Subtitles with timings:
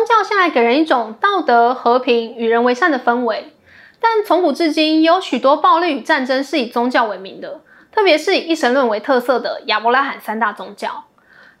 [0.00, 3.52] 宗教向来给人一种道德、和平、与人为善的氛围，
[4.00, 7.60] 但从古至今，有许多暴力与战争是以宗教为名的，
[7.92, 11.04] 特别是以一神论为特色的亚伯拉罕三大宗教。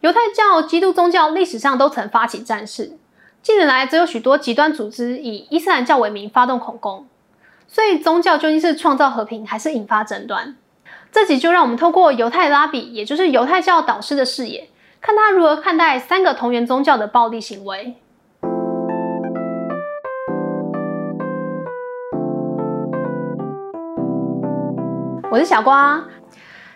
[0.00, 2.96] 犹太教、基督宗教历史上都曾发起战事，
[3.42, 7.06] 近年来则有许多极端组织以伊斯兰教为名发动恐攻。
[7.68, 10.56] 所以，宗教究竟是创造和平，还是引发争端？
[11.12, 14.70] 这集就让我们透过犹太拉比，也就是犹太教导师的视野，
[15.02, 17.96] 看他如何看待三个同源宗教的暴力行为。
[25.30, 26.04] 我是小瓜。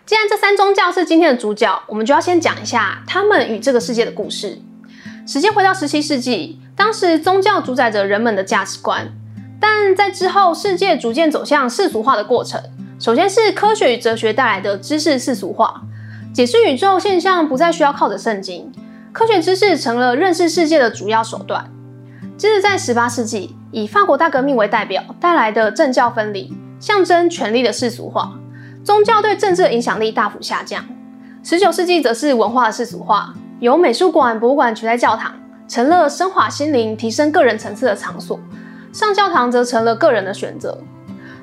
[0.07, 4.61] 既然这三宗教是今天的主角，我们就要先讲一下他们与这个世界的故事。
[5.27, 9.09] 时间回到十七世纪，当时宗教主宰着人们的价值观，
[9.59, 12.63] 但在之后世界逐渐走向世俗化的过程。
[13.01, 15.83] 首先是科学与哲学带来的知识世俗化，
[16.33, 18.71] 解释宇宙现象不再需要靠着圣经，
[19.11, 21.69] 科学知识成了认识世界的主要手段。
[22.37, 28.39] 接着在十八世纪，以法国大革命为代表带来的政教分离，象征权力的世俗化。
[28.85, 30.85] 宗教对政治的影响力大幅下降。
[31.43, 35.33] 十九世纪则是文化的世俗化，由美术馆、博物馆取代教堂，
[35.67, 38.39] 成了升华心灵、提升个人层次的场所。
[38.93, 40.79] 上教堂则成了个人的选择。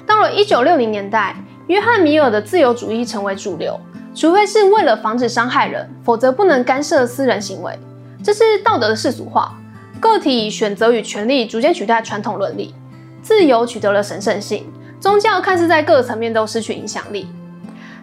[0.06, 3.80] 到了一九六零年代，约翰米尔的自由主义成为主流，
[4.14, 7.78] 除非是为了防止伤害人，否则不能干涉私人行为。
[8.24, 9.58] 这是道德的世俗化，
[10.00, 12.76] 个体选择与权利逐渐取代传统伦理，
[13.24, 14.72] 自由取得了神圣性。
[15.02, 17.28] 宗教看似在各个层面都失去影响力。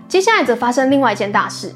[0.09, 1.73] 接下来则发生另外一件大事：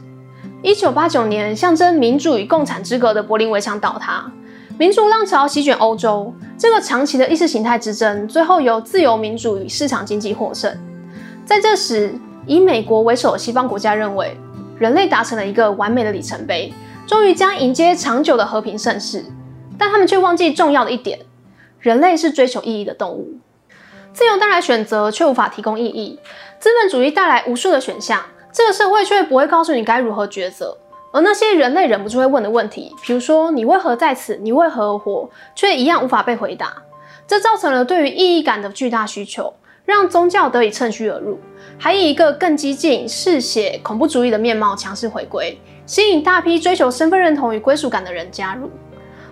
[0.63, 4.29] 一九八九年，象征民主与共产之隔的柏林围墙倒塌，
[4.77, 6.35] 民主浪潮席卷欧洲。
[6.59, 10.77] 这个长期的意识形态之争，最后由自由民主与市场经济获胜。
[11.45, 12.13] 在这时，
[12.45, 14.37] 以美国为首的西方国家认为，
[14.77, 16.75] 人类达成了一个完美的里程碑，
[17.07, 19.25] 终于将迎接长久的和平盛世。
[19.79, 21.21] 但他们却忘记重要的一点：
[21.79, 23.39] 人类是追求意义的动物。
[24.13, 26.19] 自由带来选择，却无法提供意义；
[26.59, 28.21] 资本主义带来无数的选项，
[28.53, 30.77] 这个社会却不会告诉你该如何抉择。
[31.13, 34.37] 而那些人类忍不住会问的问题，比如说“你为何在此？
[34.37, 36.75] 你为何而活？”却一样无法被回答。
[37.27, 39.53] 这造成了对于意义感的巨大需求，
[39.85, 41.39] 让宗教得以趁虚而入，
[41.79, 48.71] 还以一个更激进、嗜血、恐怖主义的面貌强势回归，吸引大批追求身份认同与归属感的人加入。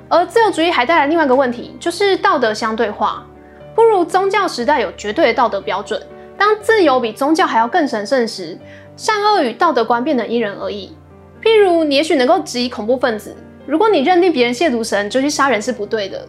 [0.09, 3.27] 而自由主义还带来另外一个问题，就是道德相对化。
[3.75, 6.01] 不如宗教时代有绝对的道德标准。
[6.37, 8.59] 当自由比宗教还要更神圣时，
[8.97, 10.91] 善恶与道德观变得因人而异。
[11.43, 13.37] 譬如，你也许能够质疑恐怖分子，
[13.67, 16.27] 如果你认定别人亵渎神就去杀人是不对的，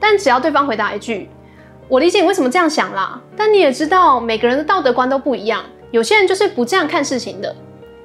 [0.00, 1.30] 但只要对方回答一句
[1.88, 7.54] “我理解你为什么这样想啦”，但你也知道每个人的道德观都不一样，有些人就是不这样看事情的。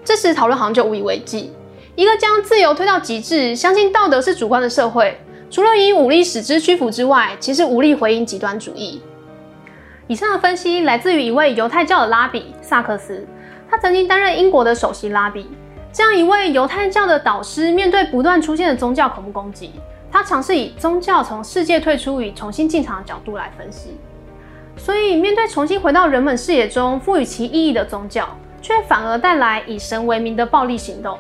[0.04, 1.52] 这时讨论好像就无以为继。
[1.96, 5.20] 一个将自由推到极致，相信道德是主观的社会。
[5.50, 9.02] 除了以武力使之屈服之外，其实无力回应极端主义。
[10.08, 13.26] 以上的分析来自于一位犹太教的拉比萨克斯，
[13.70, 15.50] 他曾经担任英国的首席拉比。
[15.92, 19.72] 这样一位犹太教的导师，面对不断出现的宗教恐怖攻击，
[20.12, 23.98] 他尝试以宗教从世界退出与重新进场的角度来分析。
[24.76, 28.30] 所以，面对重新回到人们视野中、赋予其意义的宗教，
[28.62, 31.18] 却反而带来以神为名的暴力行动。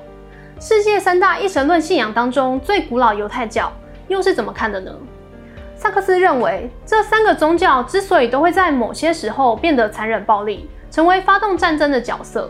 [0.59, 3.71] 世界三大一神论信仰当中，最古老犹太教。
[4.07, 4.91] 又是怎么看的呢？
[5.75, 12.49] 萨克斯认为，这三个宗教之所以都会在某些时候变得残忍暴力，成为发动战争的角色，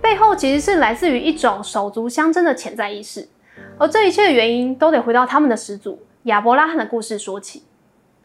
[0.00, 3.28] 背后其实是来自于一种手足相争的潜在意识。
[3.78, 7.64] 而这一切的原因，都得回到他们的始祖亚伯拉罕的故事说起。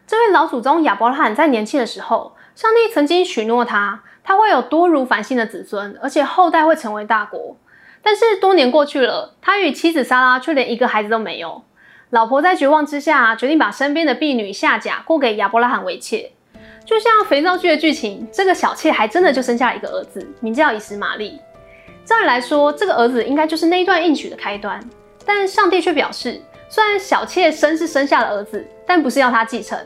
[0.08, 7.56] 这位老祖宗亚伯拉罕在年轻的时候，上帝曾经许诺他，他会有多如繁星的子孙，而且后代会成为大国。
[8.02, 11.62] 但是多年过去了，他与妻子莎拉却连一个孩子都没有。
[12.12, 16.32] 老婆在绝望之下，决定把身边的婢女夏甲过给亚伯拉罕为妾。
[16.84, 21.40] 就像肥皂剧的剧情，这个小妾还真的就生下了一个儿子，名叫以实玛利。
[22.04, 24.80] 照理来说，这个儿子应该就是那一段应许的开端。
[25.24, 29.78] 但上帝却表示，虽然小妾生是生下了儿子，但不是要他继承。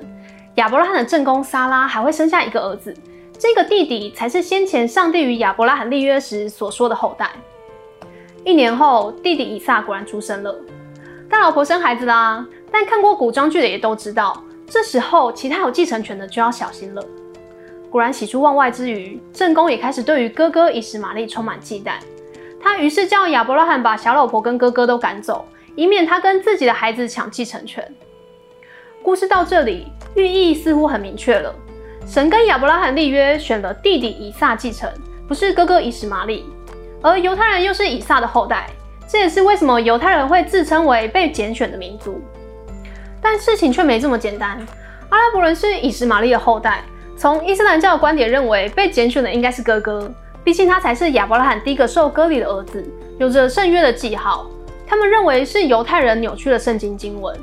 [0.56, 2.96] 亚伯拉罕的正宫撒拉还会生下一个儿子，
[3.38, 7.30] 这个弟弟才是先前上帝与亚伯拉罕立约时所说的后代。
[8.46, 10.56] 一年后，弟弟以撒果然出生了。
[11.34, 17.04] 大老婆生孩子啦，但看过古装剧的也都知道，这时候其他有继承权的就要小心了。
[17.90, 21.94] 果然喜出望外之余，正宫也开始对于哥哥以实玛利充满忌惮。
[22.62, 25.44] 他于是叫亚伯拉罕把小老婆跟哥哥都赶走，
[25.74, 27.84] 以免他跟自己的孩子抢继承权。
[29.02, 31.52] 故事到这里，寓意似乎很明确了：
[32.06, 34.88] 神跟亚伯拉罕立约，选了弟弟以撒继承，
[35.28, 36.46] 不是哥哥以实玛利，
[37.02, 38.70] 而犹太人又是以撒的后代。
[39.13, 42.19] 这也是为什么犹太人会自称为被拣选的民族。
[43.21, 44.57] 但事情却没这么简单。
[45.10, 46.83] 阿拉伯人是以实玛利的后代，
[47.15, 50.12] 从伊斯兰教的观点认为，被拣选的应该是哥哥，
[50.44, 52.83] 毕竟他才是亚伯拉罕第一个受割礼的儿子，
[53.19, 54.48] 有着圣约的记号。
[54.88, 57.39] 他们认为是犹太人扭曲了圣经经文。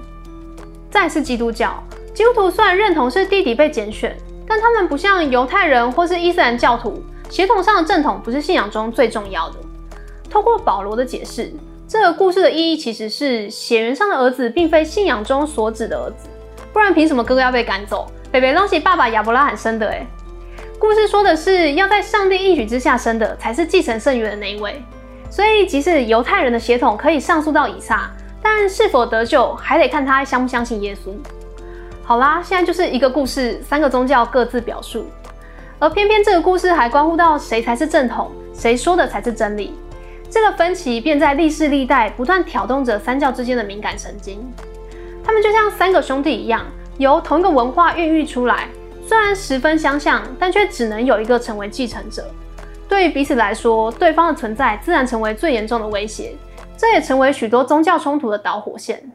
[0.91, 1.81] 再是基督教，
[2.13, 7.01] 基督徒虽然认同是弟弟被拣选，但他们不像犹太人或是伊斯兰教徒，
[7.31, 9.55] 血统上的正统不是信仰中最重要的。
[10.31, 11.53] 透过保罗的解释，
[11.89, 16.29] 这个故事的意义其实是血缘上的儿子并非信仰中所指的儿子，
[16.73, 18.07] 不然凭什么哥哥要被赶走？
[18.31, 20.07] 北北东西爸爸亚伯拉罕生的诶
[20.79, 24.81] 故事说的是要在上帝应许之下生的才是继承圣约的那一位。
[25.29, 28.11] 所以，即使犹太人的血统可以上诉到以撒，
[28.43, 31.13] 但是否得救，还得看他相不相信耶稣。
[32.03, 35.07] 好啦，现在就是一个故事，三个宗教各自表述，
[35.79, 39.73] 而偏偏这个故事还关乎到谁才是正统，谁说的才是真理。
[40.31, 44.41] 这个分歧便在历世历代不断挑动着三教之间的敏感神经。
[45.25, 46.65] 他们就像三个兄弟一样，
[46.99, 48.69] 由同一个文化孕育出来，
[49.05, 52.31] 虽然十分相像，但却只能有一个成为继承者。
[52.89, 56.37] 对于彼此来说，对方的存在自然成为最严重的威胁，
[56.77, 59.11] 这也成为许多宗教冲突的导火线。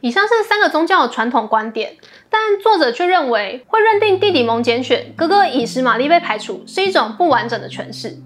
[0.00, 1.96] 以上是三个宗教的传统观点，
[2.30, 8.16] 但作者却认为，会认定弟弟蒙拣选，哥哥以实玛利被排除，是一种不完整的诠释。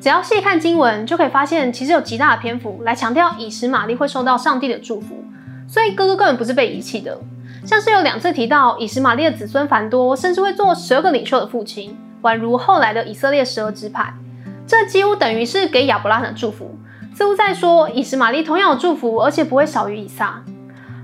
[0.00, 5.24] 只要细看经文，就可以发现，其实有极大的篇幅来强调以实玛利会受到上帝的祝福，
[5.66, 7.18] 所以哥哥根本不是被遗弃的。
[7.64, 11.96] 像是有两次提到以实玛利的子孙繁多，甚至会做十二个领袖的父亲。
[12.22, 14.12] 宛如后来的以色列十二支派，
[14.66, 16.76] 这几乎等于是给亚伯拉罕的祝福，
[17.14, 20.42] 似乎在说以实玛利同样有祝福，而且不会少于以撒。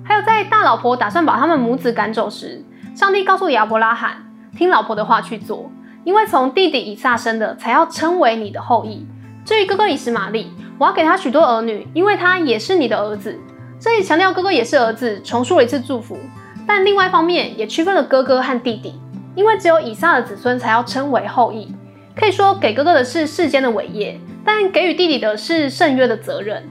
[0.05, 2.65] 还有在大老婆打算把他们母子赶走时，
[2.95, 4.25] 上帝告诉亚伯拉罕，
[4.57, 5.71] 听老婆的话去做，
[6.05, 9.07] 因为从弟弟以撒生的才要称为你的后裔。
[9.45, 13.39] 至于哥哥以实玛利，我要给他许多儿女，因为他也是你的儿子。
[13.81, 16.17] 这里强调哥哥也是儿子，重述了一次祝福，
[16.67, 18.95] 但另外一方面也区分了哥哥和弟弟。
[19.35, 21.75] 因为只有以撒的子孙才要称为后裔，
[22.15, 26.63] 可以说给哥哥的是世间的伟业，但给予弟弟的是圣约的责任。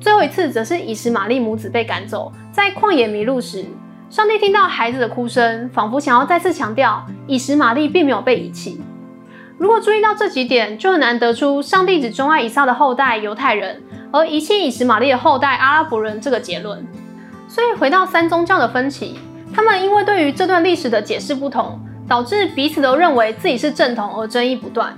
[0.00, 3.66] 最后一次则是以实玛利母子被赶走，在旷野迷路时，
[4.10, 8.80] 上帝听到孩子的哭声，仿佛想要再次强调以实玛利并没有被遗弃。
[9.58, 16.86] 如果注意到这几点，就很难得出上帝只钟爱以撒的后代犹太人，而遗弃以实玛利的后代阿拉伯人这个结论。
[17.48, 19.18] 所以回到三宗教的分歧。
[19.52, 24.92] 他们因为对于这段历史的解释不同，导致彼此都认为自己是正统而争议不断。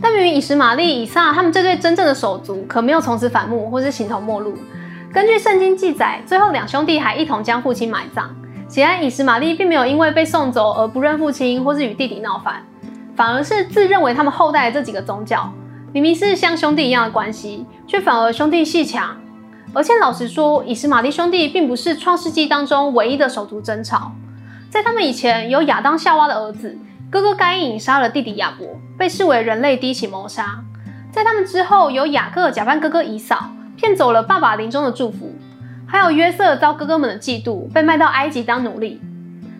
[0.00, 4.54] 但明明以实玛利、以撒他们这对真正的手足可没有从此反目或是形同陌路。
[5.10, 8.34] 根据圣经记载，最后两兄弟还一同将父亲埋葬。
[8.74, 12.60] 显然，以实玛利并没有因为被送走而不认父亲或是与弟弟闹翻，
[13.14, 15.48] 反而是自认为他们后代的这几个宗教
[15.92, 19.16] 明明是像兄弟一样的关系，却反而兄弟戏强。
[19.72, 24.10] 而且老实说，以实玛利兄弟并不是创世纪当中唯一的手足争吵。
[24.68, 26.76] 在他们以前，有亚当夏娃的儿子，
[27.08, 28.66] 哥哥该隐杀了弟弟亚伯，
[28.98, 30.64] 被视为人类第一起谋杀。
[31.12, 35.32] 在他们之后，有雅各假扮哥哥以扫，骗走了爸爸临终的祝福。
[35.94, 39.00] 还有约瑟遭哥哥们的嫉妒，被卖到埃及当奴隶。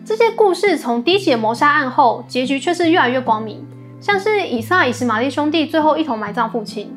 [0.03, 3.65] 这些故事从第一起的谋杀案后，结局却是越来越光明。
[4.01, 6.93] 像是以撒、以实玛利兄弟最后一同埋葬父亲。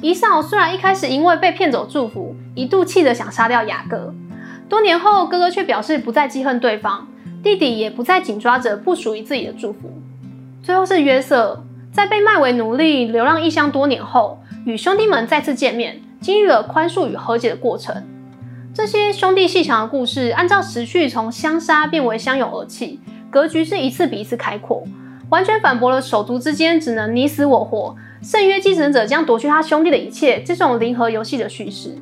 [0.00, 4.14] 以撒虽然一开始因为被骗走祝福，一度气得想杀掉雅各，
[4.66, 7.06] 多年后哥哥却表示不再记恨对方，
[7.42, 9.92] 弟弟也不再紧抓着不属于自己的祝福。
[10.62, 18.02] 最后是约瑟，在被卖为奴隶、流浪异乡多年后，与兄弟们再次见面，经历了宽恕与和解的过程。
[18.72, 24.84] 这些兄弟戏强的故事，按照时序从相杀变为相拥而泣，格局是一次比一次开阔，
[25.28, 27.96] 完全反驳了手足之间只能你死我活。
[28.22, 31.98] 圣约继承者将夺去他兄弟的一切，这种零和游戏的叙事。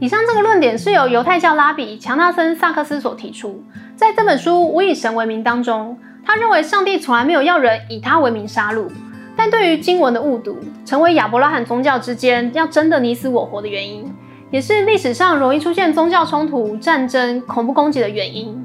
[0.00, 3.62] 以上这个论点是由犹太教拉比强纳森萨克斯所提出，
[3.94, 8.88] 在这本书《无以神为名》当中，他认为上帝从来没有要人以他为名杀戮，
[9.36, 10.56] 但对于经文的误读，
[10.86, 14.10] 成为亚伯拉罕宗教之间要争得你死我活的原因，
[14.50, 18.64] 也是历史上容易出现宗教冲突、战争、恐怖攻击的原因。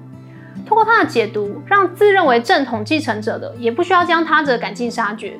[0.66, 5.38] 通过他的解读，让自认为正统继承者的也不需要将他者赶尽杀绝。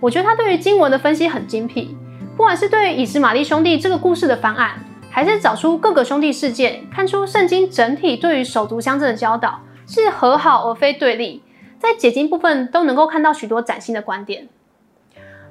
[0.00, 1.96] 我觉得他对于经文的分析很精辟，
[2.36, 4.72] 不管是对以实玛利兄弟这个故事的方案，
[5.10, 11.42] 还是找出各个兄弟事件，看出圣经整体对于手足相争的教导是和好而非对立，
[11.78, 14.48] 在解经部分都能够看到许多崭新的观点。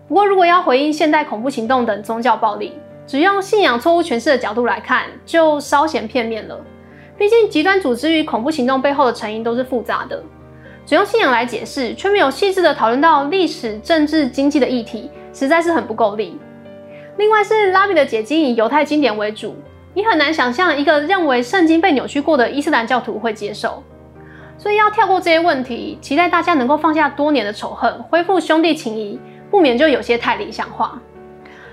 [0.08, 2.74] 不过，如果要回应现代恐怖行动等宗教暴力，
[3.08, 6.60] 只用信仰错误诠释的角度来看，就稍显片面了。
[7.18, 10.22] 毕竟，极端组织与恐怖行动背后的成因都是复杂的。
[10.86, 16.38] 只用信仰来解释，却没有细致的讨论到历史、政治、经济的议题，实在是很不够力。
[17.18, 19.56] 另外是拉比的解经以犹太经典为主，
[19.94, 23.82] 你很难想象一个认为圣经被扭曲过的伊斯兰教徒会接受。
[24.58, 29.20] 所以要跳过这些问题，期待大家能够放下多年的仇恨，恢复兄弟情谊，
[29.50, 31.02] 不免就有些太理想化。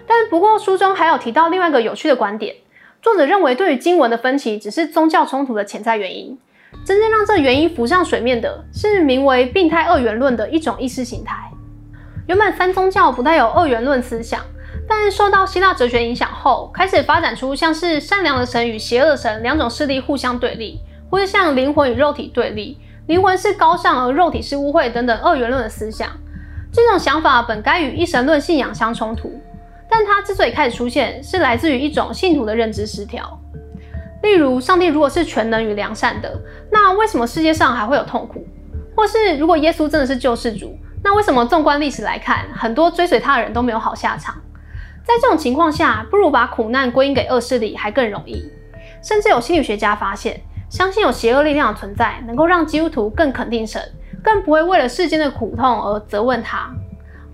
[0.06, 2.56] 但不过书中还有提到另外一个有趣的观点，
[3.00, 6.38] 作者认为对于经文的分歧只是宗教冲突的潜在原因，
[6.85, 11.37] 真正让这原因浮上水面的是名为病态二元论的一种意识形态。
[12.26, 14.40] 原本三宗教不带有二元论思想，
[14.88, 20.80] 但受到希腊哲学影响后，开始发展出像是善良的神与邪恶的神两种势力互相对立。
[21.11, 26.09] 或是像灵魂与肉体对立，灵魂是高尚而肉体是污秽等等二元论的思想，
[26.73, 29.38] 这种想法本该与一神论信仰相冲突，
[29.94, 33.38] 但它之所以开始出现，是来自于一种信徒的认知失调。
[34.22, 38.42] 例如，上帝如果是全能与良善的，那为什么世界上还会有痛苦？
[38.96, 44.34] 或是如果耶稣真的是救世主，那为什么纵观历史来看，很多追随他的人都没有好下场？
[45.04, 48.42] 在这种情况下，不如把苦难归因给恶势力还更容易。
[49.02, 50.40] 甚至有心理学家发现。
[50.70, 53.78] 相信有邪恶力量的存在，能够让基督徒更肯定神，
[54.25, 56.70] 更不会为了世间的苦痛而责问他。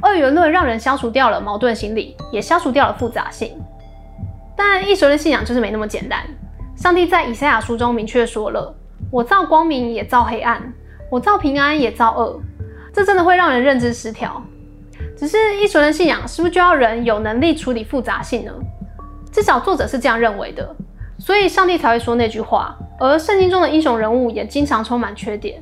[0.00, 3.56] 二元论让人消除掉了矛盾心理，也消除掉了复杂性。
[4.56, 6.20] 但一神论信仰就是没那么简单。
[6.76, 8.74] 上帝在以赛亚书中明确说了
[9.10, 10.72] ：“我造光明也造黑暗，
[11.10, 12.40] 我造平安也造恶。”
[12.92, 14.42] 这真的会让人认知失调。
[15.16, 18.52] 只是一神论信仰是不是就要人有能力处理复杂性呢？
[19.32, 20.74] 至少作者是这样认为的。
[21.18, 25.60] 所以上帝才会说那句话，而圣经中的英雄人物也经常充满缺点，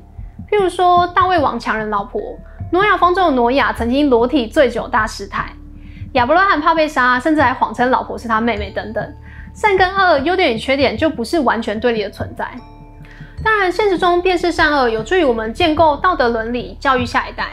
[0.50, 2.20] 譬如说大卫王强人老婆，
[2.70, 5.52] 挪亚方舟的挪亚曾经裸体醉酒大失态，
[6.12, 9.14] 亚伯拉罕怕被杀，甚至还谎称老婆是他妹妹等等。
[9.54, 12.46] 善跟恶，优点与缺点就不是完全对立的存在。
[13.44, 17.50] 当然，现实中辨识善恶有助于我们建构道德伦理，教育下一代。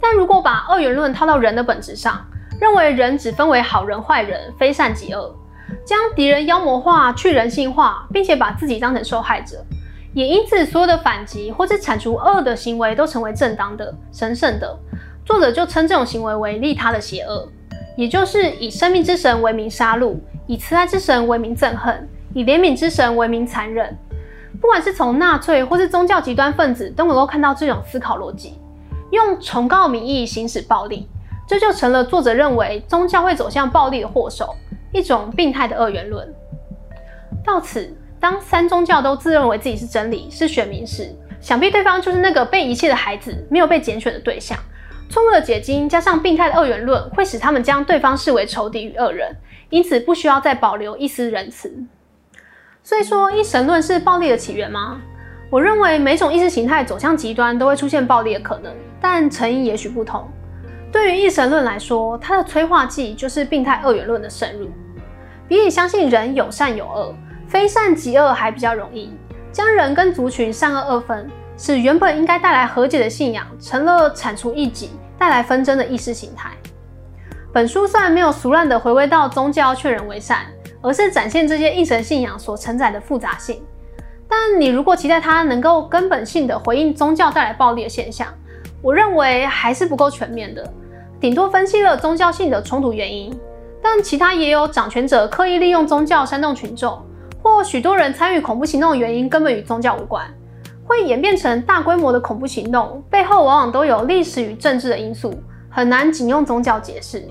[0.00, 2.24] 但如果把二元论套到人的本质上，
[2.60, 5.34] 认为人只分为好人坏人，非善即恶。
[5.84, 9.64] 将敌人妖魔化、去人性化，并且把自己当成受害者，
[10.12, 14.78] 也因此所有的反击或是铲除恶的行为都成为正当的、神圣的。
[15.24, 17.48] 作者就称这种行为为利他的邪恶，
[17.96, 23.96] 也就是以生命之神为名杀戮，以慈爱之神为名憎恨，以怜悯之神为名残忍。
[24.60, 28.58] 不管是从纳粹或是宗教极端分子，都能够看到这种思考逻辑，
[29.10, 31.08] 用崇高名义行使暴力，
[31.46, 34.54] 这就成了作者认为宗教会走向暴力的祸首。
[34.92, 36.28] 一种病态的二元论。
[37.44, 41.10] 到此，当三宗教都自认为自己是真理、是选民时，
[41.40, 44.58] 想必对方就是那个被遗弃的孩子，没有被拣选的对象。
[45.08, 49.34] 错误的解经加上病态的二元论，会使他们将对方视为仇敌与恶人，
[49.70, 51.74] 因此不需要再保留一丝仁慈。
[52.82, 55.00] 所以说，一神论是暴力的起源吗？
[55.50, 60.28] 我认为每种意识形态走向极端都会出现暴力的可能，但成因也许不同。
[60.92, 64.68] 对于一神论来说，它的催化剂就是病态二元论的渗入。
[65.48, 67.12] 比起相信人有善有恶，
[67.50, 69.12] 非善即恶还比较容易
[69.50, 71.28] 将人跟族群善恶二分，
[71.58, 76.52] 使原本应该带来和解的信仰，成了铲除异己、带来纷争的意识形态。
[77.52, 80.46] 本书虽然没有俗烂的回归到宗教劝人为善，
[80.80, 83.60] 而是展现这些异神信仰所承载的复杂性。
[84.28, 88.28] 但你如果期待它能够根本性的回应宗教带来暴力的现象，
[88.80, 90.64] 我认为还是不够全面的。
[91.20, 93.36] 顶多分析了宗教性的冲突原因，
[93.82, 97.02] 但其他也有掌权者刻意利用宗教煽动群众，
[97.62, 100.24] 许多人参与恐怖行动的原因根本与宗教无关，
[100.84, 105.32] 会演变成大规模的恐怖行动，背后往往都有历史与政治的因素，
[105.68, 107.24] 很难仅用宗教解释。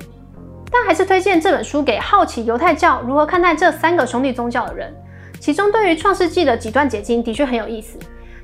[0.71, 4.93] 但还是推荐这本书给好奇犹太教如何看待这三个兄弟宗教的人，
[5.39, 7.97] 其中对于创世纪的几段解经的确很有意思，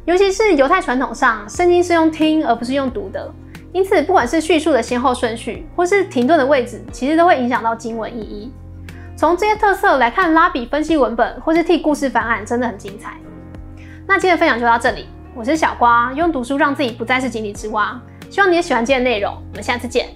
[0.06, 3.32] 尤其是犹太传统上，圣经是用听而不是用读的。
[3.72, 8.52] 因此，不管是叙述的先后顺序，或是停顿的位置，其实都会影响到经文意义。
[9.18, 13.14] 从这些特色来看，拉比分析文本或是替故事翻案，真的很精彩。
[14.06, 17.98] 那今天的分享就到这里，我是小瓜，用读书让自己不再是井底之蛙。
[18.30, 20.10] 希望你也喜欢今天的内容，我们下次见。